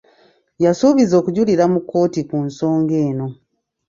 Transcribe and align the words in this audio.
Yasuubiza 0.63 1.13
okujulira 1.21 1.63
mu 1.73 1.79
kkooti 1.83 2.21
ku 2.29 2.37
nsonga 2.47 2.95
eno. 3.07 3.27